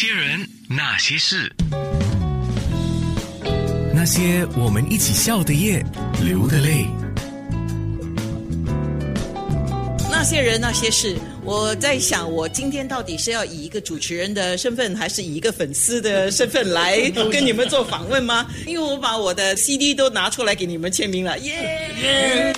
[0.00, 1.52] 些人，那些事，
[3.92, 5.84] 那些我们一起笑的夜，
[6.24, 6.86] 流的泪。
[10.08, 18.46] 那些人那些事，我在想，我今天到底是要以一个主持人的身份，还是以一个粉丝的身份来跟你们做访问吗？
[18.68, 22.54] 因为我把我的 CD 都拿出来给你们签名了，耶！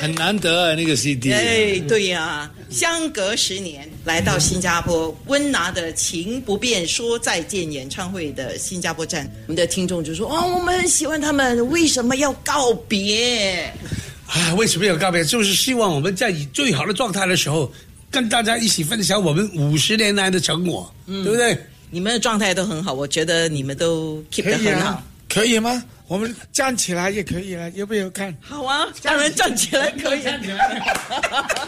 [0.00, 1.32] 很难得啊，那个 CD。
[1.32, 13.72] 哎，对呀、相隔十年来到新加坡，温拿的情不变说再见演唱会的新加坡站，我们的听众就说：“哦，我们很喜欢他们，为什么要告别？
[14.26, 15.22] 啊，为什么要告别？
[15.22, 17.70] 就是希望我们在以最好的状态的时候，
[18.10, 21.56] 跟大家一起分享我们五十年来的成果，对不对？
[21.90, 25.82] 你们的状态都很好，我觉得你们都 keep 得很好啊。，可以吗？
[26.08, 28.36] 我们站起来也可以了，要不要看？
[28.42, 30.22] 好啊，当然站起来可以。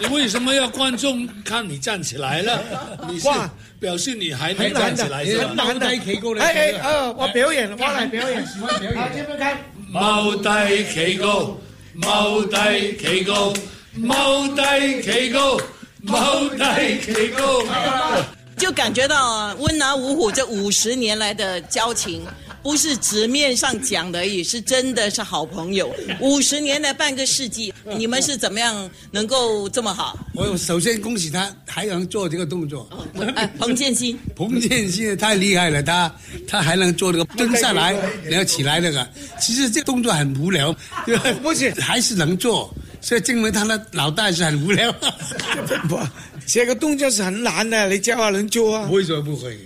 [0.00, 2.60] 你为什么要观众看你站起来了？
[3.08, 3.48] 你是哇
[3.78, 5.48] 表示你还没站起来是吧？
[5.48, 5.96] 很难的。
[5.98, 9.00] 企高哎哎，呃，我表演，我来表演，喜欢表演。
[9.00, 9.56] 好，这边看。
[9.92, 11.56] 踎低企高，
[12.00, 13.52] 踎低企高，
[14.00, 15.60] 踎低企高，
[16.06, 17.62] 踎低企高。
[18.56, 22.24] 就感觉到啊，温拿五虎这五十年来的交情，
[22.62, 25.94] 不是纸面上讲的而已，是真的是好朋友。
[26.20, 30.16] 五十年来半个世纪， 你们是怎么样能够这么好？
[30.34, 32.88] 我首先恭喜他还能做这个动作。
[33.34, 36.14] 哎，彭建新， 彭建新太厉害了，他
[36.46, 37.92] 他还能做这个 蹲下来，
[38.24, 39.06] 然后起来那个。
[39.40, 41.32] 其实这动作很无聊，对吧？
[41.42, 44.92] 不是还是能做，所以证明他的脑袋是很无聊。
[45.88, 45.98] 不，
[46.46, 48.88] 这个动作是很难的，你叫他能做啊？
[48.90, 49.58] 为什么不可以？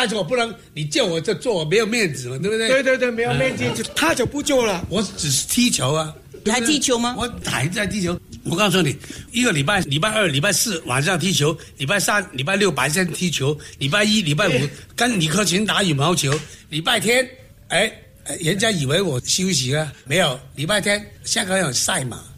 [0.00, 2.68] 但是我不能，你叫我这做，我没有面子嘛，对不对？
[2.68, 4.86] 对对对，没有面子，就他就不做了。
[4.88, 6.14] 我只是踢球啊。
[6.44, 7.16] 你还踢球吗？
[7.18, 8.16] 我还在踢球。
[8.44, 8.96] 我告诉你，
[9.32, 14.52] 一个礼拜，礼拜二、礼拜四晚上踢球，礼拜三、礼拜六白天踢球，礼拜一、礼拜五
[14.94, 16.32] 跟李克勤打羽毛球，
[16.70, 17.28] 礼拜天，
[17.66, 22.22] 哎，哎人家以为我休息了，没有，礼拜天香港有赛马。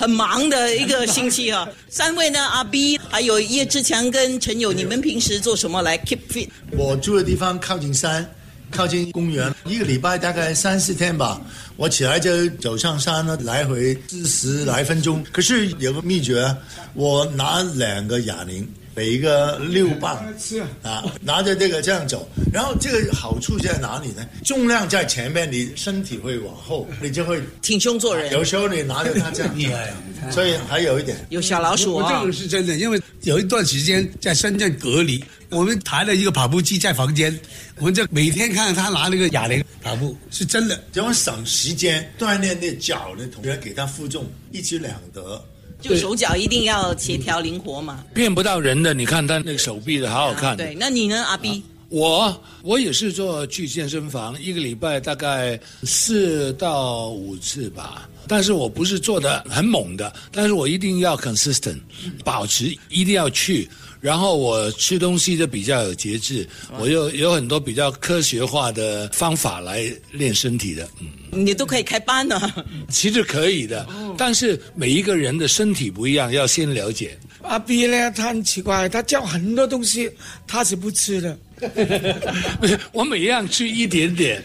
[0.00, 1.68] 很忙的一个星期啊。
[1.90, 6.48] 三位呢，阿 B 还有叶志强跟陈友，你们平时做什么来 keep fit？
[6.70, 8.26] 我住的地方靠近山，
[8.70, 11.38] 靠近公园，一个礼拜大概三四天吧。
[11.76, 15.22] 我起来就走上山呢，来回四十来分钟。
[15.30, 16.56] 可是有个秘诀，
[16.94, 22.28] 我拿两个哑铃，每一个六磅是啊啊，拿着这个这样走。
[22.52, 24.26] 然后这个好处在哪里呢？
[24.44, 29.96] 重量在前面，你身体会往后， 你就会挺胸做人，有时候你拿着它这样厉害啊
[30.30, 31.16] 所以还有一点。
[31.30, 32.32] 有小老鼠啊我这个。
[32.32, 37.38] 是真的，因为有一段时间在深圳隔离，我们抬了一个跑步机在房间，
[37.76, 40.82] 我们就每天看他拿那个哑铃跑步，是真的。
[40.92, 45.42] 这样省时间，锻炼那脚的同学给他负重，一举两得。
[45.80, 48.04] 就手脚一定要协调灵活嘛。
[48.12, 50.56] 变不到人的，你看他那个手臂的好好看。
[50.56, 51.62] 对，那你呢，阿 B？
[51.90, 58.08] 我我也是做去健身房，一个礼拜大概四到五次吧。
[58.28, 61.80] 但是我不是做的很猛的，但是我一定要 consistent，
[62.24, 63.68] 保持一定要去。
[64.00, 70.88] 然后我吃东西就比较有节制，我有有很多比较科学化的方法来练身体的。
[71.00, 72.40] 嗯，你都可以开班呢。
[72.88, 73.86] 其实可以的，
[74.16, 77.18] 但是每一个人的身体不一样，要先了解。
[77.50, 80.08] 阿 B 呢，他很奇怪，他叫很多东西，
[80.46, 81.36] 他是不吃的。
[82.92, 84.40] 我每样吃一点点，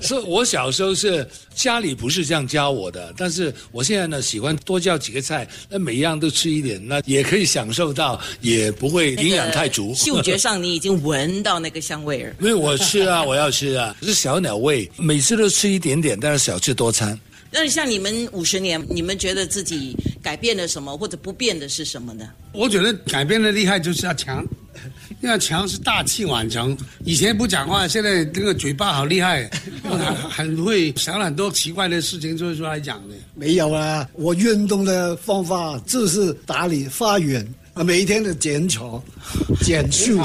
[0.00, 9.94] 所以我小时候是家里不是这样教我的，但是我现在呢喜欢多叫几个菜，那每一样都吃一点，那也可以享受到，也不会营养太足。
[9.94, 12.34] 嗅觉上你已经闻到那个香味儿。
[12.40, 17.20] 因为我吃啊，我要吃啊，是小鸟胃，每次都吃一点点，但是少吃多餐。
[17.50, 22.28] 那像你们五十年，你们觉得自己改变了什么，或者不变的是什么呢？
[22.52, 24.44] 我觉得改变的厉害就是要强，
[25.20, 26.76] 要强是大器晚成。
[27.04, 29.48] 以前不讲话，现在这个嘴巴好厉害，
[29.82, 33.14] 很很会想很多奇怪的事情做出来讲的。
[33.34, 39.02] 没有啊，我运动的方法就是打理花园，啊，每一天的剪草、
[39.62, 40.20] 剪树。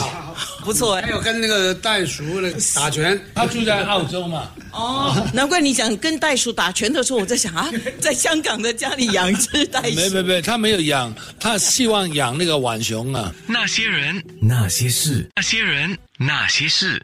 [0.64, 1.10] 不错哎还。
[1.10, 7.70] 有跟那个袋鼠的打拳，他住在澳洲嘛，哦，难怪你想跟袋鼠打拳的时候，我在想啊，
[8.00, 9.96] 在香港的家里养一只袋鼠。
[9.96, 13.34] 没没没，他没有养，他希望养那个浣熊啊。
[13.48, 17.02] 那些人，那些事，那些人，那些事，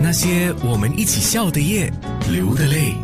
[0.00, 1.92] 那些我们一起笑的夜，
[2.30, 2.94] 流的泪。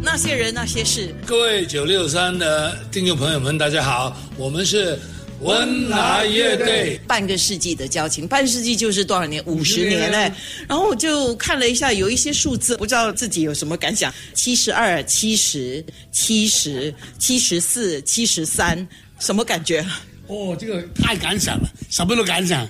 [0.00, 4.98] 那些人那些事，各位九六三的听众朋友们，大家好，我们是
[5.40, 7.00] 温拿乐队。
[7.06, 9.44] 半个世纪的交情，半世纪就是多少年？
[9.46, 10.32] 五十年嘞。
[10.68, 18.86] 然后我就看了一下，有一些数字，不知道自己有什么感想：七十二、七十、七十、七十四、七十三，
[19.18, 19.84] 什么感觉？
[20.26, 22.68] 哦，这个太感想了，什么都敢想。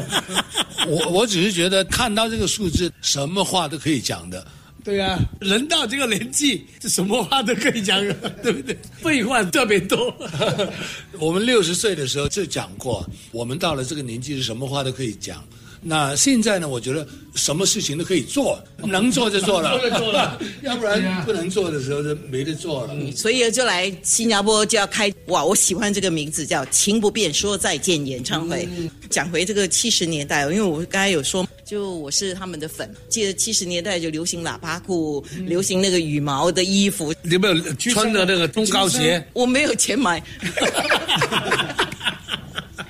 [0.88, 4.46] 我我只是觉得看到这个数字，什么话都可以讲的。
[4.82, 8.76] 对啊，人到这个年纪，这什么话都可以讲了， 对不对？
[9.02, 10.14] 废话特别多。
[11.18, 15.44] 我们六十岁的时候就讲过，我们到了这个年纪，是什么话都可以讲。
[15.82, 16.68] 那现在呢？
[16.68, 22.94] 我觉得什么事情都可以做，能做就做了，做就做了 要不然不能做的时候就没得做了。
[23.12, 25.42] 所以就来新加坡就要开哇！
[25.42, 28.68] 我喜欢这个名字叫“情不变说再见”演唱会。
[29.08, 39.24] 讲回这个七十年代，因为我刚才有说，就我是他们的粉，记得七十年代就流行喇叭裤，流行那个羽毛的衣服，你有没有穿的那个中高鞋？
[39.32, 40.20] 我没有钱买。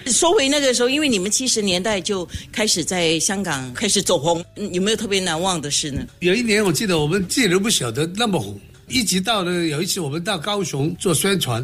[0.06, 6.06] 说回那个时候，因为你们七十年代就开始在香港开始走红，嗯有没有特别难忘的事呢？
[6.20, 11.62] 有一年我记得我们自己都不晓得那么红，一直到了有一次我们到高雄做宣传，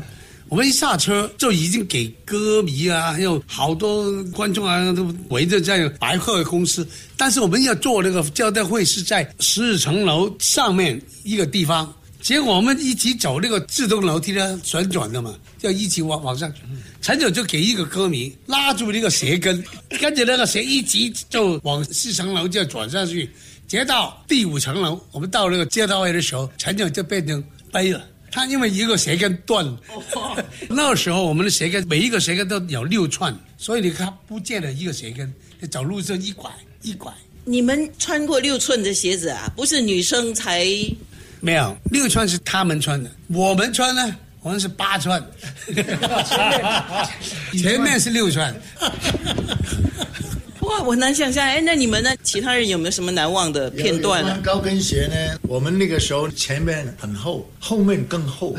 [0.48, 11.92] 我们一下车就已经给歌迷啊，还有好多观众啊都围着在百货公司，但是我们要做那个交代会是在十二层楼上面一个地方。
[12.22, 16.52] 结果我们一起走那个自动楼梯呢，旋转的嘛，要一起往往上。
[17.00, 19.62] 陈总就给一个歌迷拉住那个鞋跟，
[20.00, 23.30] 跟着那个鞋一直就往四层楼就转上去，
[23.68, 28.02] 直到第五层楼，我们到那个街道位的时候，陈总就变成背了。
[28.30, 29.78] 他因为一个鞋跟断了，
[30.68, 35.32] 那个时候我们的鞋跟每一个鞋跟都有六串，所以你看不见了一个鞋跟，
[35.70, 36.50] 走路就一拐
[36.82, 37.12] 一拐。
[37.44, 39.50] 你们穿过六寸的鞋子啊？
[39.56, 40.66] 不是女生才
[41.40, 45.24] 没有，六寸是他们穿的，我们穿呢，我们是八串，
[47.52, 48.54] 前面是六串。
[50.66, 51.44] 哇，我难想象。
[51.46, 52.10] 哎，那你们呢？
[52.22, 54.42] 其他人有没有什么难忘的片段呢有有穿？
[54.42, 58.54] 高跟鞋呢，我们那个时候前面很厚，后面更厚。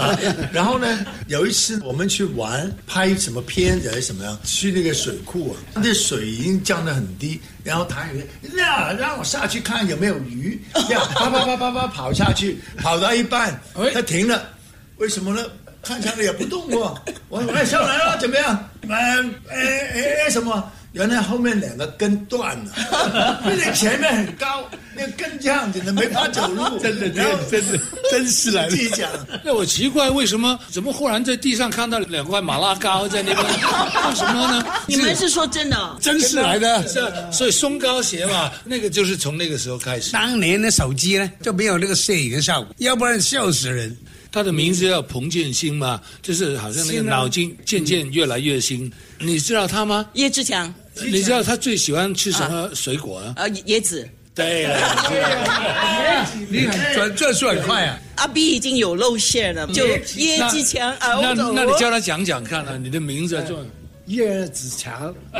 [0.00, 0.18] 啊
[0.52, 13.60] 然后呢，有一次我们去玩，拍什么片子还是什么样，去那个水库啊，那水已经降得很低，然后台员那让我下去看有没有鱼，这样啪啪啪啪啪跑下去，跑到一半，
[13.92, 14.48] 他 停了，
[14.96, 15.44] 为什么呢？
[15.82, 18.68] 看起来也不动哦，我我上来了，怎么样？
[18.88, 18.90] 嗯，
[19.48, 19.56] 哎
[19.94, 20.72] 哎哎什么？
[20.92, 26.62] 原来后面两个根断了， 因为前面很高，那个根这样子的没法走路。
[26.80, 27.78] 真的然后真的
[28.10, 29.10] 真是来的自己讲，
[29.44, 33.44] 那我奇怪，为什么怎么忽然在地上看到两块马拉糕在那边？
[34.08, 34.64] 为什么呢？
[34.86, 35.98] 你们是说真的哦？
[36.00, 36.88] 真是来的。
[36.88, 40.12] 是啊，所以松糕鞋嘛，那个就是从那个时候开始。
[40.12, 43.94] 当年的手机呢就没有那个摄影的效果，要不然笑死人。
[44.32, 48.90] 他的名字叫彭建新嘛，就是好像那个脑筋渐渐越来越新。
[49.18, 50.08] 你知道他吗？
[50.14, 50.72] 叶志强，
[51.04, 53.32] 你知道他最喜欢吃什么水果啊？
[53.36, 54.08] 呃，椰子。
[54.34, 54.76] 对了，
[56.50, 57.98] 你很转转速很快啊！
[58.16, 63.56] 阿 B 已经有露馅了，就叶志强啊，那那你叫他讲讲看啊，你的名字叫
[64.04, 65.14] 叶子强，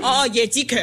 [0.00, 0.78] 哦，野鸡可。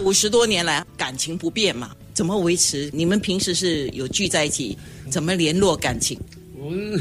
[0.00, 2.90] 五十多年来感情不变嘛，怎么维持？
[2.92, 4.76] 你们平时是有聚在一起，
[5.10, 6.20] 怎么联络感情？
[6.58, 7.00] 我们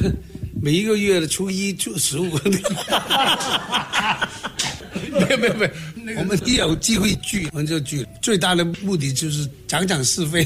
[0.61, 2.51] 每一个月的初一、初十五，没
[5.29, 5.71] 有没有没
[6.13, 8.05] 有，我们一有机会聚，我们就聚。
[8.21, 10.45] 最大的目的就是讲讲是非。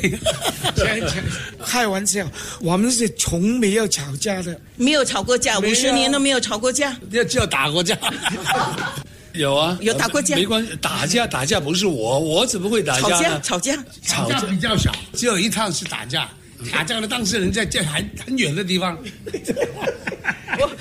[1.65, 2.29] 开玩笑，
[2.61, 4.59] 我们是从没有吵架的。
[4.75, 6.95] 没有吵过架，五十年都没有吵过架。
[7.11, 7.97] 要就要打过架，
[9.33, 13.41] 有啊，有打过架没关系，打架打架不是我，我怎么会打吵架，架呢？
[13.41, 16.29] 吵架，吵架比较少，只有一趟是打架。
[16.71, 18.97] 打架的当事人在在很很远的地方，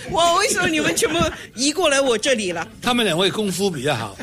[0.11, 1.19] 我我为什么你们全部
[1.55, 2.67] 移过来我这里了？
[2.81, 4.17] 他们两位功夫比较好，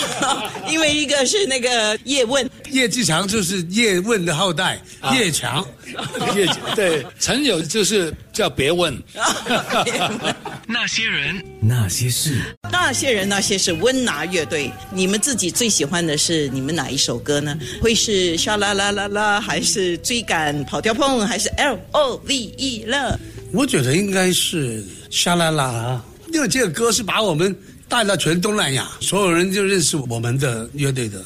[0.68, 5.14] 因为一个是那个叶问，叶志强就是叶问的后代，啊。
[5.14, 5.64] 叶强。
[6.34, 7.06] 叶对。
[7.20, 9.00] 陈友就是叫别问，
[10.66, 12.40] 那些人，那些事，
[12.70, 17.56] 那些人那些事温拿乐队，你们自己最喜欢的是你们哪一首歌呢？
[17.80, 23.18] 会是沙啦啦啦啦，还是追赶跑跳碰，还是 L O V E 了？
[23.54, 27.54] 我觉得应该是沙啦啦啊，因为这个歌是把我们
[27.88, 31.24] 带到全东南亚，所有人就认识我们的乐队的。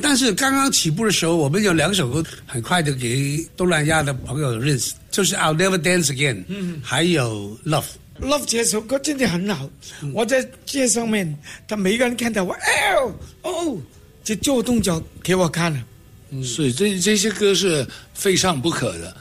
[0.00, 7.82] 但是刚刚起步的时候，我们有两首歌很快的给东南亚的朋友认识，就是《I'll Never Dance Again》，嗯，还有《Love》。
[8.24, 9.68] Love 这首歌真的很好，
[10.14, 11.36] 我在街上面，
[11.66, 13.76] 他每个人看到我，哎呦哦，
[14.22, 15.82] 就做动作给我看了。
[16.44, 17.84] 所以这这些歌是
[18.14, 19.16] 非唱不可的。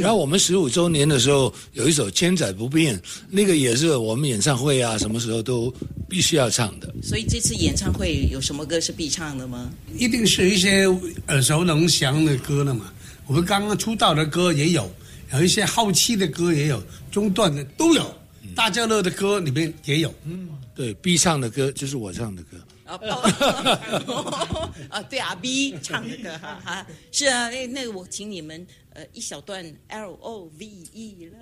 [0.00, 2.96] 然后我们十五周年的时候有一首《千载不变》，
[3.30, 5.72] 那个也是我们演唱会啊，什么时候都
[6.08, 6.92] 必须要唱的。
[7.02, 9.70] 所以这次演唱会有什么歌是必唱的吗？
[9.98, 10.86] 一定是一些
[11.28, 12.92] 耳熟能详的歌了嘛。
[13.26, 14.90] 我们刚刚出道的歌也有，
[15.32, 18.14] 有一些后期的歌也有，中段的都有。
[18.54, 20.14] 大家乐的歌里面也有。
[20.24, 22.56] 嗯对必唱的歌就是我唱的歌。
[22.84, 31.36] 啊哦啊， 对啊，B 唱的歌哈哈，是啊，那那个我请你们呃一小段 L O V E 了，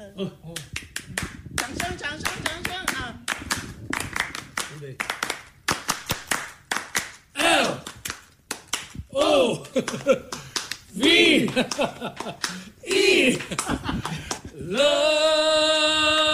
[1.56, 3.18] 掌声掌声掌声啊
[4.58, 4.96] ！O V
[10.94, 11.46] E
[14.54, 16.31] love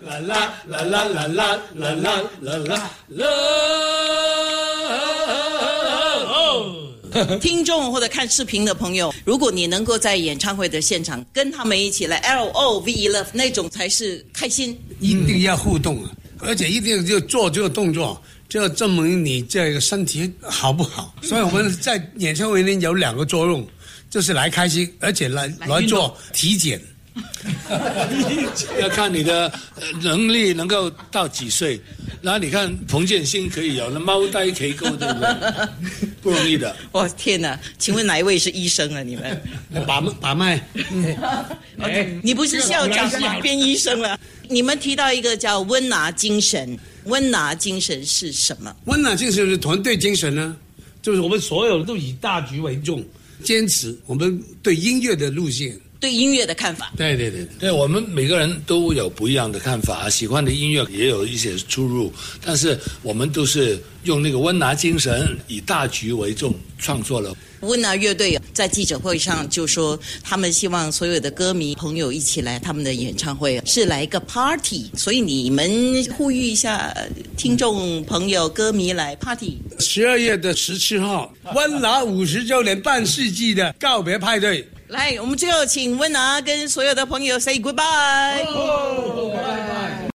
[0.00, 1.94] 啦啦啦啦啦啦啦啦
[2.40, 2.90] 啦啦啦
[7.14, 14.78] love 听众或者看视频的朋友，如果你能够在演唱会的现场跟他们一起来 L O V E love 那种才是开心。
[14.98, 21.14] 一定要互动啊，而且一定就做这个动作，就要证明你这个身体好不好。
[21.20, 23.66] 所以我们在演唱会里有两个作用，
[24.08, 26.80] 就是来开心，而且来来做体检。
[28.80, 31.80] 要看你的呃能力能够到几岁，
[32.22, 35.68] 然后你看彭建新可以有，那猫呆可以够，对不对？
[36.22, 36.74] 不容易的。
[36.90, 37.58] 我天哪！
[37.78, 39.02] 请问哪一位是医生啊？
[39.02, 39.42] 你们？
[39.86, 40.66] 把脉把脉，
[41.80, 44.18] 哎，你不是校长，是变医生了。
[44.48, 48.74] 你们提到一个叫温拿精神，温拿精神是什么？
[48.84, 50.56] 温拿精神是团队精神呢，
[51.02, 53.04] 就是我们所有都以大局为重，
[53.42, 55.78] 坚持我们对音乐的路线。
[56.02, 56.92] 对音乐的看法？
[56.96, 62.12] 对对对，对我们每个人都有不一样的看法，喜欢的音乐也有一些出入，
[62.44, 67.32] 但是我们都是用那个温拿精神，以大局为重创作了。
[67.60, 76.92] 温拿乐队在记者会上就说，他们希望所有的歌迷朋友一起来他们的演唱会，是来一个 party，所以你们呼吁一下
[77.36, 79.58] 听众朋友、歌迷来 party。
[79.78, 84.68] 十二月的十七号，温拿五十周年半世纪的告别派对。
[84.92, 88.44] 来，我们最后请温拿跟所有的朋友 say goodbye。